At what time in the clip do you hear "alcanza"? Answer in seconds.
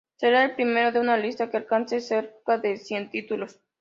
1.57-1.99